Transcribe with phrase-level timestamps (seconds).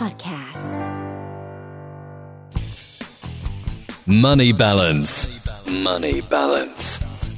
[0.00, 0.80] Podcast
[4.06, 5.68] Money balance.
[5.84, 7.29] Money balance.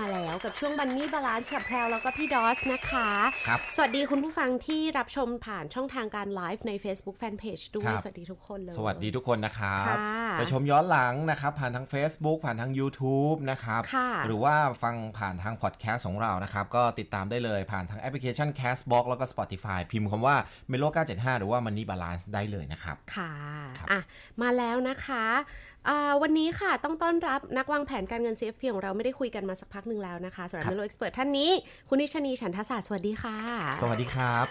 [0.00, 3.08] มาแล้วกับช่วง Money Balance กับแพรวแล้วก็พี่ดอสนะคะ
[3.48, 20.36] ครับ สวัสดีคุณผู้ฟังที่รับชมผ่านช่องทางการไลฟ์ใน Facebook Fanpage ด้วคยรับสวัสดีทุกคนเลย สวัสดีทุกคนนะครับค่ะไปชมย้อนหลังนะครับผ่านทาง Facebook ผ่านทาง YouTube นะครับค่ะหรือว่าฟังผ่านทางพอดแคสต์ของเรานะครับ ก็ติดตามได้เลยผ่านทางแอปพลิเคชัน Castbox แล้วก็ Spotify พิมพ์คำว่า
[20.70, 23.32] Melo 975 หรือว่า Money Balance ได้เลยนะครับ ค่ะ
[23.78, 24.00] ครับอะ
[24.42, 25.71] มาแล้วนะคะอ่า
[26.22, 31.50] วันนี้ค่ะต้องต้อนรับนักวางแผนการเงิน CFP ของเราไม่ได้คุยกันมาสักพักหนึ่งแล้วนะคะสำหรับครับ Melo Expert ท่านนี้
[31.88, 33.38] คุณนิชนีฉันทศาสตร์สวัสดีค่ะ
[33.82, 34.46] สวัสดีครับ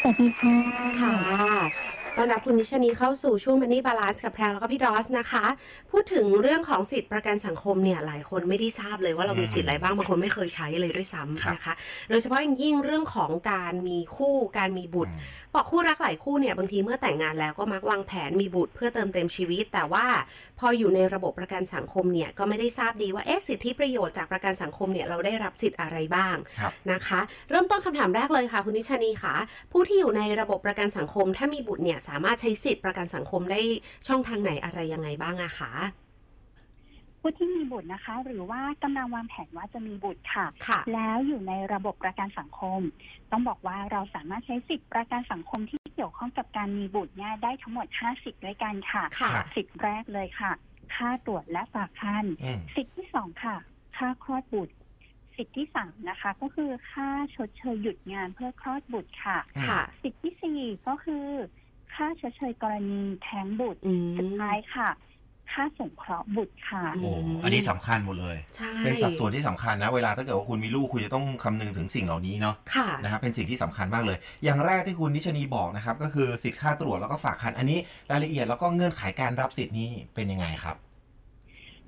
[0.00, 0.56] สวัสดีค่ะ
[1.00, 5.44] ค่ะ ต้อนรับคุณนิชนีเข้าสู่ช่วง Money Balance กับแพรแล้วก็พี่ดอสนะคะ
[5.90, 11.74] พูดถึงเรื่องของสิทธิประกันสังคมเนี่ยหลายคนไม่ได้ทราบเลยว่าเรามีสิทธิ์อะไรบ้างบางคนไม่เคยใช้เลยด้วยครับซ้ำนะคะ
[12.08, 15.18] โดยเฉพาะอย่างยิ่งเรื่องของการมีคู่การมีบุตรอื
[15.48, 20.06] มบอกคู่รักหลายคู่เนี่ยบางทีเมื่อแต่งงานแล้วก็มักวางแผนมีบุตรเพื่อเติมเต็มชีวิต แต่ว่า
[20.58, 29.34] พออยู่ในระบบประกันสังคมเนี่ยก็ไม่ได้ทราบดีว่าเอ๊ะสิทธิประโยชน์จากประกันสังคมเนี่ยเราได้รับสิทธิ์อะไรบ้างครับนะคะ เริ่มต้นคำถามแรกเลยค่ะ คุณนิชานีค่ะ
[29.72, 33.60] ผู้ที่อยู่ในระบบประกันสังคมถ้ามีบุตรเนี่ยสามารถใช้สิทธิประกันสังคมได้
[34.06, 35.72] ช่องทางไหนอะไรยังไงบ้างอะคะ
[37.20, 42.80] ผู้ที่มีบุตรนะคะ หรือว่ากำลังวางแผนว่าจะมีบุตรค่ะค่ะแล้วอยู่ในระบบประกันสังคม
[43.30, 50.52] ต้องบอกว่าเราสามารถใช้สิทธิประกันสังคมที่เกี่ยวข้องกับการมีบุตรเนี่ยได้ทั้งหมด5สิทธิ์ด้วยกันค่ะค่ะสิทธิ์แรกเลยค่ะ
[50.94, 53.56] ค่าตรวจและฝากคันอืมสิทธิ์ที่สองค่ะ
[53.96, 54.74] ค่าคลอดบุตร
[55.36, 61.26] สิทธิ์ที่สามนะคะ ก็คือค่าชดเชยหยุดงานเพื่อคลอดบุตรค่ะค่ะสิทธิ์ที่สี่ก็คือ
[61.94, 64.90] ค่าชดเชยกรณีแท้งบุตรอืมสุดท้ายค่ะ
[65.52, 67.12] ค่าสงเคราะห์บุตรค่ะอืมโอ้
[67.44, 77.78] อันนี้สำคัญหมดเลยใช่เป็นสัดส่วนที่สำคัญนะ เวลาถ้าเกิดว่าคุณมีลูกคุณจะต้องคำนึงถึงสิ่งเหล่านี้เนาะค่ะนะครับเป็นสิ่งที่สำคัญมากเลย อย่างแรกที่คุณนิชนีบอกนะครับ ก็คือสิทธิ์ค่าตรวจแล้วก็ฝากคันอันนี้
[78.10, 80.76] รายละเอียดแล้วก็เงื่อนไขการรับสิทธิ์นี้เป็นยังไงครับ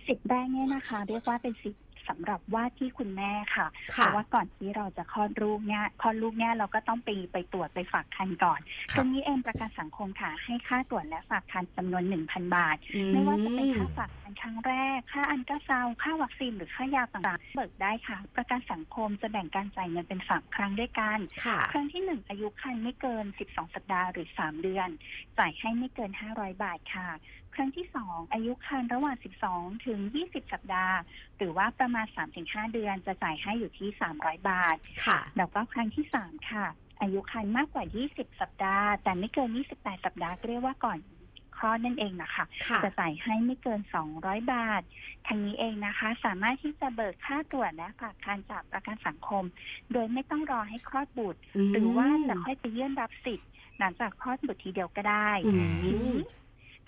[0.06, 8.60] สิทธิ์แรกเนี่ยนะคะ เรียกว่าเป็นสิทธิ์ สำหรับว่าที่คุณแม่ค่ะ เพค่ะราะว่าก่อนที่เราจะคลอดลูกเนี่ยคลอดลูกเนี่ยเราก็ต้องไปไปตรวจไปฝากคันก่อน
[8.92, 24.88] ครับตรงนี้เองประกันสังคมค่ะ ให้ค่าตรวจและฝากคันจำนวน1,000บาทอืไม่ว่าจะเป็นค่าฝากคันครั้งแรก ค่าอันตราซาวด์ค่าวัคซีนหรือค่ายาต่างๆ เบิกได้ค่ะ ประกันสังคมจะแบ่งการจ่ายเงินเป็นสามครั้งด้วยกันค่ะครั้งที่หนึ่งอายุคันไม่เกิน12สัปดาห์หรือ3เดือน
[25.38, 27.08] จ่ายให้ไม่เกิน500บาทค่ะ
[27.54, 29.16] ครั้งที่สองอายุคันระหว่าง
[29.50, 30.96] 12ถึง20สัปดาห์
[31.38, 32.06] หรือว่าประมาณ
[32.40, 36.66] 3-5 เดือนจะจ่ายให้อยู่ที่ 300 บาท ค่ะ แล้วก็ครั้งที่สามค่ะ
[37.00, 40.98] อายุคันมากกว่า 20 สัปดาห์ แต่ไม่เกิน 28 สัปดาห์ก็เรียกว่าก่อน
[41.56, 43.80] คลอดนั่นเองนะคะค่ะจะจ่ายให้ไม่เกิน
[44.16, 44.82] 200 บาท
[45.26, 49.44] ทางนี้เองนะคะ สามารถที่จะเบิกค่าตรวจและฝากคันจากประกันสังคม
[49.92, 51.40] โดยไม่ต้องรอให้คลอดบุตร
[51.72, 56.08] หรือว่าจะค่อยไปยื่นรับสิทธิ์หลังจากคลอดบุตรทีเดียวก็ได้อืทีมนี้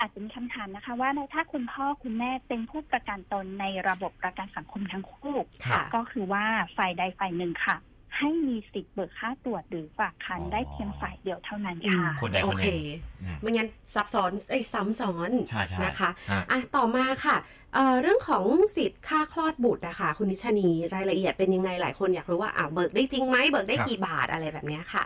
[0.00, 5.34] อาจจะมีคำถามนะคะ ว่าแล้วถ้าคุณพ่อคุณแม่เป็นผู้ประกันตนในระบบประกันสังคมทั้งคู่
[5.66, 6.44] ค่ะก็คือว่า
[6.76, 7.76] ฝ่ายใดฝ่ายหนึ่งค่ะ
[8.20, 12.80] ให้มีสิทธิ์เบิกค่าตรวจหรือฝากคันอ๋อได้เพียงฝ่ายเดียวเท่านั้นค่ะคนใดโอคนหเคนึ่ง
[13.22, 17.36] อืมไม่งั้นซับซ้อนไอ้ยซ้ำซ้อนใช่ใช่นะคะฮะอะต่อมาค่ะ
[17.74, 18.44] เอ่อเรื่องของ
[18.76, 25.04] สิทธิ์ค่าคลอดบุตรนะคะคุณนิชานีรายละเอียดเป็นยังไงหลายคนอยากรู้ว่าอ่าเบิกได้จริงไหมเบิกได้ครับกี่บาทอะไรแบบเนี้ยค่ะ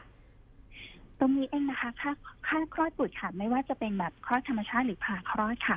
[1.21, 2.13] ตรงนี้เองนะคะค่า
[2.49, 5.77] ค่าคลอดบุตรค่ะ ไม่ว่าจะเป็นแบบคลอดธรรมชาติหรือผ่าคลอดค่ะ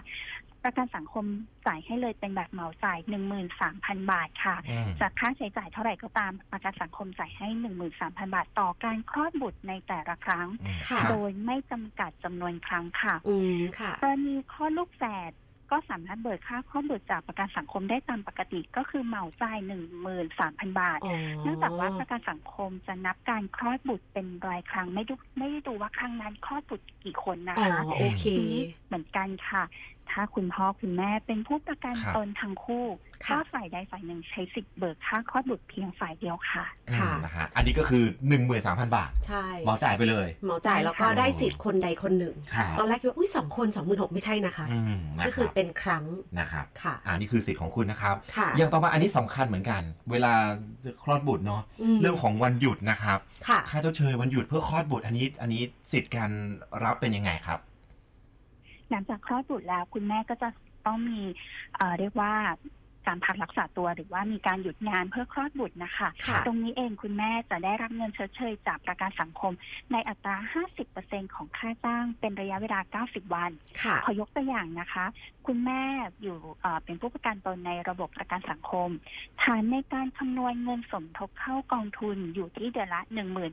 [0.63, 1.25] ประกันสังคม
[1.67, 15.31] จ่ายให้เลยเป็นแบบเหมาจ่ายหนึ่งหมื่นสามพันบาทค่ะอืมจากค่าใช้จ่ายเท่าไหร่ก็ตามประกันสังคมจ่ายให้หนึ่งหมื่นสามพันบาท ต่อการคลอดบุตรในแต่ละครั้งอืมค่ะโดยไม่จำกัดจำนวนครั้งค่ะอืมค่ะกรณีคลอดลูกแฝด
[15.73, 29.63] ก็สามารถเบิกค่าคลอดบุตรจากประกันสังคมได้ตามปกติก็คือเหมาจ่ายหนึ่งหมื่นสามพันบาทอ๋อเนื่องจากว่าประกันสังคมจะนับการคลอดบุตรเป็นรายครั้งไม่ดูไม่ได้ดูว่าครั้งนั้นคลอดบุตรกี่คนนะอ๋อคะโอเคทีนี้เหมือนกันค่ะ
[30.11, 32.85] ถ้าคุณพ่อคุณแม่เป็นผู้ประกันครับตนทั้งคู่
[33.25, 36.63] ค่ะถ้าฝ่ายใดฝ่ายหนึ่งใช้สิทธิ์เบิกค่าคลอดบุตรเพียงฝ่ายเดียวค่ะ
[36.97, 38.03] ค่ะอืมนะฮะอันนี้ก็คือ
[38.49, 46.03] 13,000 บาทใช่เหมาจ่ายไปเลยเหมาจ่ายแล้วก็ได้สิทธิ์คนใดคนหนึ่งครับตอนแรกคิดว่าอุ้ยสองคนสองหมื่นหกไม่ใช่นะคะอืมนะก็คคือรับเป็นครั้ง
[46.39, 50.33] นะครับค่ะอันนี้คือสิทธิ์ของคุณนะครับค่ะอย่างต่อมาอันนี้สำคัญเหมือนกัน เวลา
[51.03, 51.61] คลอดบุตรเนาะ
[51.95, 55.61] มเรื่องของวันหยุดนะครับค่ะค่าเจ้าเชยวันหยุดเพื่อคลอดบุตรอันนี้อันนี้
[55.91, 56.29] สิทธิ์การ
[56.83, 57.59] รับเป็นยังไงครับ
[58.89, 60.49] หลังจากคลอดบุตรแล้วคุณแม่ก็จะ
[60.85, 61.19] ต้องมี
[61.75, 62.33] เเรียกว่า
[63.07, 69.53] การพักรักษาตัวหรือว่ามีการหยุดงานเพื่อคลอดบุตรนะคะค่ะตรงนี้เองคุณแม่จะได้รับเงินชดเชยจากประกันสังคม
[69.91, 70.35] ในอัตรา
[70.85, 73.51] 50%ของค่าจ้างเป็นระยะเวลา 90 วัน
[73.83, 75.05] ค่ะขอยกตัวอย่างนะคะ
[75.47, 75.81] คุณแม่
[76.21, 78.89] อยู่เอ่อเป็นผู้ประกันตนในระบบประกันสังคม
[79.43, 83.01] ฐานในการคำนวณเงินสมทบเข้ากองทุนอยู่ที่เดือนละ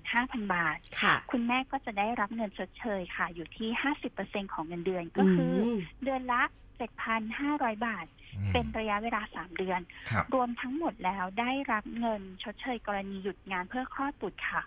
[0.01, 3.69] 15,000 บาทค่ะ คุณแม่ก็จะได้รับเงินชดเชยค่ะ อยู่ที่
[4.13, 6.43] 50%ของเงินเดือนก็คืออมเดือนละ
[6.81, 8.07] 7,500 บาท
[8.37, 9.81] อืมเป็นระยะเวลา 3 เดือน
[10.11, 14.63] ครับรวมทั้งหมดแล้วได้รับเงินชดเชยกรณีหยุดงานเพื่อคลอดบุตรค่ะ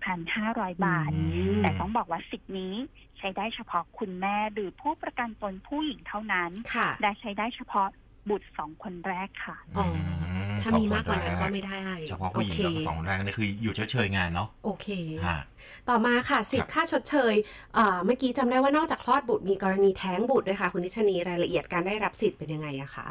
[0.00, 1.22] 22,500 บาทอื
[1.58, 2.74] มแต่ต้องบอกว่าสิทธินี้
[3.18, 7.88] ใช้ได้เฉพาะคุณแม่หรือผู้ประกันตนผู้หญิงเท่านั้นค่ะและใช้ได้เฉพาะ
[8.30, 9.86] บุตรสองคนแรกค่ะอ๋อ
[10.33, 14.86] ม ถ้ามีมากกว่านั้นก็ไม่ได้เฉพาะผู้หญิงโอกับเคสองแรกนี่คือหยุดเฉยๆงานเนาะโอเค
[15.26, 15.40] ฮะ
[15.88, 17.34] ต่อมาค่ะสิทครับธิ์ค่าชดเชย
[17.74, 23.08] เอ่อเมื่อกี้จำได้ว่านอกจากคลอดบุตรมีกรณีแท้งบุตรด้วยค่ะ คุณนิชนีรายละเอียดการได้รับสิทธิ์เป็นยังไงอะคะ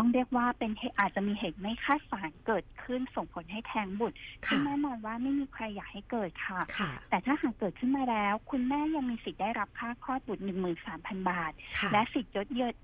[0.00, 4.16] ต้องเรียกว่าเป็นเหตุอาจจะมีเหตุไม่คาดฝันเกิดขึ้นส่งผลให้แท้งบุตร
[4.46, 10.42] ซึ่งค่ะแน่นอนว่าไม่มีใครอยากให้เกิดค่ะค่ะ แต่ถ้าหากเกิดขึ้นมาแล้ว คุณแม่ยังมีสิทธิ์ได้รับค่าคลอดบุตร
[10.84, 12.74] 13,000บาทค่ะและสิทธิ์ยดเยิด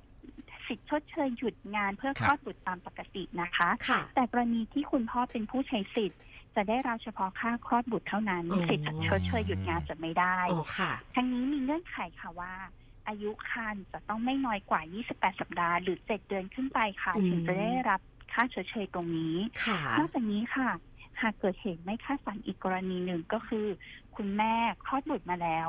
[0.67, 6.21] สิทธิ์ชดเชยหยุดงานเพื่อครัคบลอดบุตรตามปกตินะคะค่ะแต่กรณีที่คุณพ่อเป็นผู้ใช้สิทธิ์
[6.57, 12.55] จะได้รับเฉพาะค่าคลอดบุตรเท่านั้นอ๋อสิทธิ์ชดเชยหยุดงานจะไม่ได้อ๋อค่ะทั้งนี้มีเงื่อนไขค่ะว่า
[13.09, 14.81] อายุครรภ์จะต้องไม่น้อยกว่า
[15.13, 18.01] 28 สัปดาห์ หรือ 7 เดือนขึ้นไปค่ะอืมถึงจะได้รับ
[18.33, 20.71] ค่าชดเชยตรงนี้ค่ะนอกจากนี้ค่ะ
[21.21, 23.67] หากเกิดเหตุไม่คาดฝันอีกกรณีหนึ่งก็คือ
[24.17, 25.69] คุณแม่คลอดบุตรมาแล้ว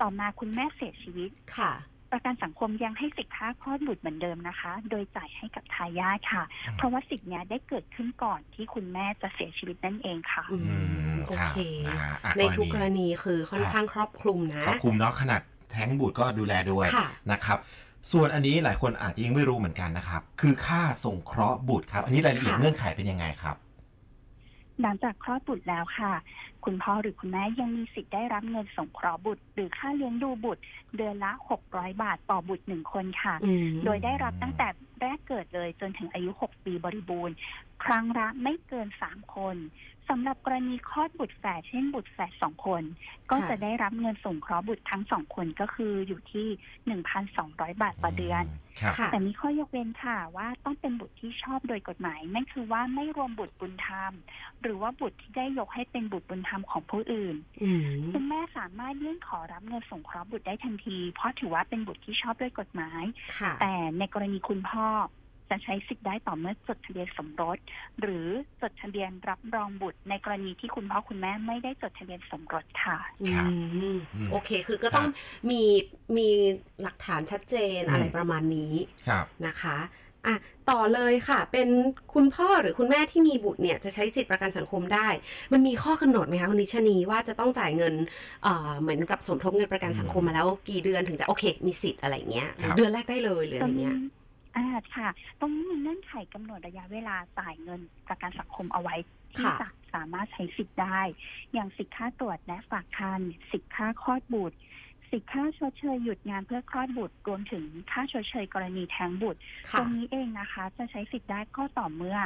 [0.00, 1.72] ต่อมาคุณแม่เสียชีวิตค่ะ
[2.16, 6.44] ประกันสังคมยังให้สิทธิค่าคลอดบุตรเหมือนเดิมนะคะ โดยจ่ายให้กับทายาทค่ะ
[6.76, 10.58] เพราะว่าสิทธิเนี้ยได้เกิดขึ้นก่อนที่คุณแม่จะเสียชีวิตนั่นเองค่ะอื
[11.14, 15.40] มโอเครับนะฮะอะในทุกกรณีคือค่อนครับข้างครอบคลุมนะก็คุมเนาะขนาด
[15.70, 17.58] แท้งบุตรก็ดูแลด้วยค่ะนะครับ
[18.12, 23.56] ส่วนอันนี้หลายคนอาจจะยังไม่รู้เหมือนกันนะครับ คือค่าส่งเคราะห์บุตรครับ อันนี้รายละเอียดค่ะเงื่อนไขเป็นยังไงครับ
[24.82, 26.12] หลังจากคลอดบุตรแล้วค่ะ
[26.64, 30.62] คุณพ่อหรือคุณแม่ยังมีสิทธิ์ได้รับเงินสงเคราะห์บุตร หรือค่าเลี้ยงดูบุตร
[30.96, 31.32] เดือนละ
[31.66, 34.68] 600 บาทต่อบุตรหนึ่งคนค่ะอืมโดยได้รับตั้งแต่
[35.00, 37.34] แรกเกิดเลยจนถึงอายุ 6 ปีบริบูรณ์
[37.84, 39.56] ครั้งละไม่เกิน 3 คน
[40.10, 42.82] สำหรับกรณีคลอดบุตรแฝดเช่นบุตรแฝดสองคน
[43.30, 46.46] ก็ค่ะจะได้รับเงินสงเคราะห์บุตรทั้งสองคนก็คืออยู่ที่
[47.34, 48.44] 1,200บาทต่อเดือน
[48.80, 54.12] ครับค่ะแต่มีข้อยกเว้นค่ะว่าต้องเป็นบุตรที่ชอบโดยกฎหมาย นั่นคือว่าไม่รวมบุตรบุญธรรม
[54.62, 63.04] หรือว่าบุตรที่ได้ยกให้เป็นบุตรบุญธรรมของผู้อื่นอืมคุณแม่สามารถยื่นขอรับเงินสงเคราะห์บุตรได้ทันที เพราะถือว่าเป็นบุตรที่ชอบด้วยกฎหมาย
[63.38, 64.88] ค่ะแต่ในกรณีคุณพ่อ
[65.50, 67.58] จะใช้สิทธิ์ได้ต่อเมื่อจดทะเบียนสมรส
[68.00, 68.28] หรือ
[68.62, 75.62] จดทะเบียนรับรองบุตร ในกรณีที่คุณพ่อคุณแม่ไม่ได้จดทะเบียนสมรสค่ะอืครับมอืมโอเค คือก็ต้องครับมี
[76.16, 76.28] มี
[76.82, 78.72] หลักฐานชัดเจนอืมอะไรประมาณนี้
[79.08, 79.78] ครับนะคะ
[80.26, 80.36] อะ
[80.70, 81.68] ต่อเลยค่ะ เป็น
[82.14, 85.08] คุณพ่อหรือคุณแม่ที่มีบุตรเนี่ยจะใช้สิทธิประกันสังคมได้
[85.52, 87.94] มันมีข้อกำหนดไหมคะคุณนิชนีว่าจะต้องจ่ายเงิน
[88.42, 93.96] เอ่อเหมือนกับสมทบเงินประกันสังคมมาแล้ว กี่เดือนถึงจะโอเค มีสิทธิ์อะไรเงี้ยครับเดือนแรกได้เลยหรือตอะรไรงนี้เงี้ย
[94.56, 94.66] อ่า
[94.96, 95.08] ค่ะ
[95.40, 98.94] ตรงนี้มีเงื่อนไขกำหนดระยะเวลาจ่ายเงินประกันสังคมเอาไว้
[99.34, 101.00] ที่ค่ะจะสามารถใช้สิทธิ์ได้
[101.52, 103.20] อย่างสิทธิค่าตรวจและฝากคัน
[103.50, 104.56] สิทธิค่าคลอดบุตร
[105.10, 112.18] สิทธิค่าชดเชยหยุดงานเพื่อคลอดบุตร รวมถึงค่าชดเชยกรณีแท้งบุตรตค่ะรงนี้เองนะคะ จะใช้สิทธิ์ได้ก็ต่อเมื่อ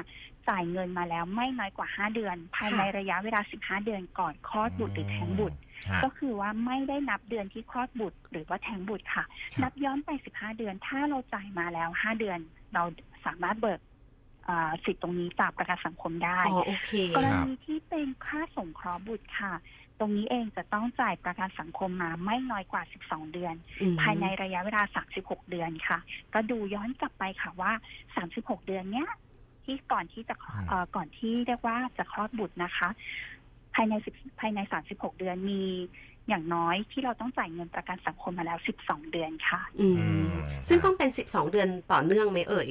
[0.48, 5.58] จ่ายเงินมาแล้วไม่น้อยกว่า 5 เดือน ภายในระยะเวลา 15 เดือนก่อนคลอดบุตรหรือแท้งบุตร
[5.90, 9.25] ฮะก็คือว่าไม่ได้นับเดือนที่คลอดบุตร หรือว่าแท้งบุตรค่ะ
[9.56, 12.38] ครับนับย้อนไป 15 เดือน ถ้าเราจ่ายมาแล้ว 5 เดือน
[12.75, 12.82] เรา
[13.26, 13.81] สามารถเบิก
[14.48, 19.54] อ่าสิทธิ์ตรงนี้จากประกันสังคมได้อ๋อโอเคกรณีที่เป็นค่าสงเคราะห์บุตรค่ะ
[19.99, 24.82] ตรงนี้เองจะต้องจ่ายประกันสังคมมาไม่น้อยกว่า 12 เดือนอืมภายในระยะเวลา
[25.16, 25.99] 36 เดือนค่ะ
[26.35, 27.73] ก็ดูย้อนกลับไปค่ะว่า
[28.20, 29.09] 36 เดือนเนี้ย
[29.71, 32.89] ที่ก่อนที่จะอืมเอ่อก่อนที่เรียกว่าจะคลอดบุตรนะคะ
[33.75, 34.59] ภายใน10ภายใน
[34.91, 35.62] 36 เดือนมี
[36.29, 40.31] อย่างน้อยที่เราต้องจ่ายเงินประกันสังคมมาแล้ว 12 เดือนค่ะ อืมอืม
[40.69, 42.69] ซึ่งต้องเป็น 12 เดือนต่อเนื่องไหมเอ่ย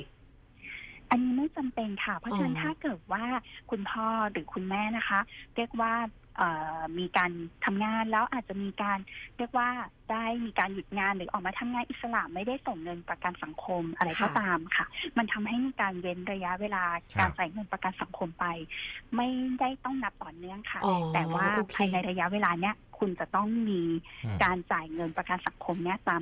[1.12, 3.24] อันนี้ไม่จำเป็นค่ะ เพราะฉะนั้นอ๋อถ้าเกิดว่า
[3.72, 5.20] คุณพ่อหรือคุณแม่นะคะ
[5.56, 5.94] เรียกว่า
[6.38, 7.32] เอ่อมีการ
[7.66, 9.00] ทำงานแล้วอาจจะมีการ
[9.38, 9.70] เรียกว่า
[10.12, 14.86] ได้มีการหยุดงานหรือออกมาทำงานอิสระไม่ได้ส่งเงินประกันสังคมอะไรก็ค่ะตามค่ะ
[15.18, 16.84] มันทำให้มีการเว้นระยะเวลา
[17.16, 18.46] ครับการจ่ายเงินประกันสังคมไป
[19.16, 19.28] ไม่
[19.60, 23.82] ได้ต้องนับต่อเนื่องค่ะอ๋อแต่ว่าโอเคภายในระยะเวลาเนี้ย คุณจะต้องมี
[24.26, 26.22] อืมการจ่ายเงินประกันสังคมเนี้ยตาม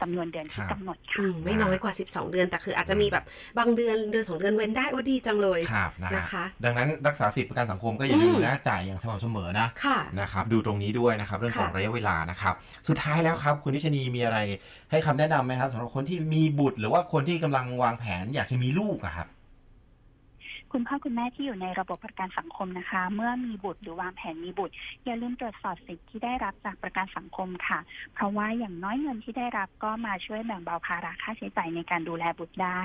[0.00, 3.24] จำนวนเดือนที่ครับกำหนดอืค่ะมไม่น้อยกว่า 12 เดือน แต่คืออาจจะมีแบบ
[3.58, 12.54] บางเดือนเดือนสองเดือนเว้นได้โอ้ดีจังเลยครับนะนะคะ ดังนั้นรักษาสิทธิประกันสังคมก็อย่าลืมอืมนะจ่ายอย่างสม่ำเสมอนะค่ะนะครับดูตรงนี้ด้วยนะครับเรื่องของค่ะระยะเวลานะครับ
[12.88, 14.38] สุดท้ายแล้วครับ คุณนิชนีมีอะไร
[14.90, 19.26] ให้คำแนะนำไหมครับสำหรับคนที่มีบุตร หรือว่าคนที่กำลังวางแผนอยากจะมีลูกอะครับ
[20.72, 27.78] คุณพ่อคุณแม่ที่อยู่ในระบบประกันสังคมนะคะ เมื่อมีบุตรหรือวางแผนมีบุตร อย่าลืมตรวจสอบสิทธิ์ที่ได้รับจากประกันสังคมค่ะ
[28.14, 32.82] เพราะว่าอย่างน้อยเงินที่ได้รับก็มาช่วยแบ่งเบาภาระค่าใช้จ่ายในการดูแลบุตรได้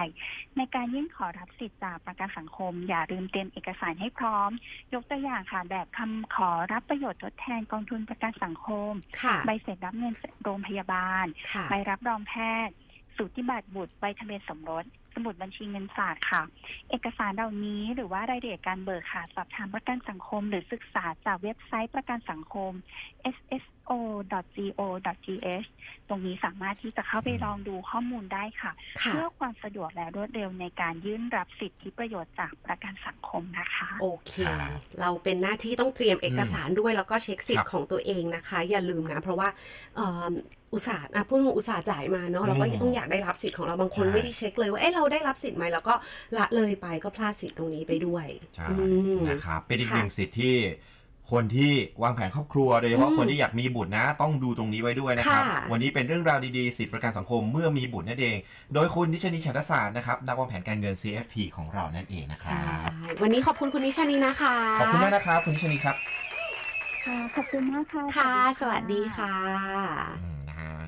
[0.58, 4.52] ในการยื่นขอรับสิทธิ์จากประกันสังคม อย่าลืมเตรียมเอกสารให้พร้อม
[4.94, 12.34] ยกตัวอย่างค่ะ แบบคำขอรับประโยชน์ทดแทนกองทุนประกันสังคมค่ะใบเสร็จรับเงินโรงพยาบาลค่ะใบรับรองแพ
[12.68, 12.76] ทย์
[13.18, 16.42] สูติบัตรบุตรใบทะเบียนสมรส สมุดบัญชีเงินฝากค่ะ
[16.90, 22.72] เอกสารเหล่านี้หรือว่ารายละเอียดการเบิกค่ะสอบถามประกันสังคม หรือศึกษาจากเว็บไซต์ประกันสังคม
[24.38, 25.68] sso.go.th
[26.10, 39.48] ตรงนี้สามารถที่จะเข้าไปลองดูข้อมูลได้ค่ะค่ะเพื่อความสะดวกและรวดเร็วในการยื่นรับสิทธิประโยชน์จากประกันสังคมนะคะ โอเคครับเราเป็นหน้าที่ต้องเตรียมเอกสารด้วยแล้วก็เช็คสิทครับธิ์ของตัวเองนะคะ อย่าลืมนะ เพราะว่า
[39.96, 40.34] เอิ่ม
[40.74, 45.94] อุตสาห์นะพูดถึงอุตสาห์จ่ายมาเนาะเราก็อืมต้องอยากได้รับสิทธิ์ของเราบางคนใช่ไม่ได้เช็คเลยว่าเอ๊ะเราได้รับสิทธิ์ไหมแล้วก็
[46.38, 48.76] ละเลยไปก็พลาดสิทธิ์ตรงนี้ไปด้วยใช่อื
[49.18, 50.58] มนะครับเป็นอีกค่ะหนึ่งสิทธิ์ที่
[51.32, 58.38] คนที่วางแผนครอบครัวโดยเฉพาะอืมคนที่อยากมีบุตรนะ ต้องดูตรงนี้ไว้ด้วยนะครับค่ะวันนี้เป็นเรื่องราวดีๆ สิทธิประกันสังคมเมื่อมีบุตรนั่นเอง
[58.74, 62.90] โดยคุณนิชนีฉันทศาสตร์นะครับนักวางแผนการเงิน CFP ของเรานั่นเองนะครัใช่
[63.22, 65.96] วันนี้ขอบคุณคุณนิชนีนะคะ ขอบคุณมากนะครับคุณนิชนีครับ
[67.04, 69.36] ค่ะขอบคุณมากค่ะค่ะ สวัสดีค่ะ
[70.16, 70.41] อืมนะฮะ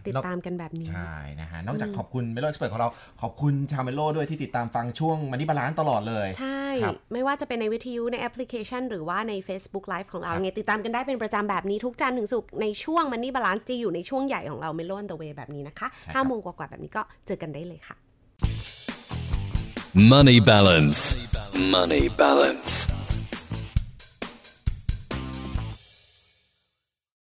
[0.06, 2.90] ติดนอกตามกันแบบนี้ ใช่นะฮะ นอกจากอืมขอบคุณ Melo Expert ของเรา
[3.22, 15.18] ขอบคุณชาวเมโลด้วยที่ติดตามฟังช่วง Money Balance ตลอดเลย ใช่ครับไม่ว่าจะเป็นในวิทยุในแอปพลิเคชัน หรือว่าใน Facebook Live ของเราครับไงติดตามกันได้เป็นประจำแบบนี้ทุกจันทร์ถึงศุกร์ในช่วง Money Balance จะอยู่ในช่วงใหญ่ของเรา Melo on the
[15.22, 17.96] way แบบนี้นะคะ5โมงกว่าๆแบบนี้ก็เจอกันได้เลยค่ะ
[19.96, 21.00] Money balance.
[21.72, 22.74] Money balance.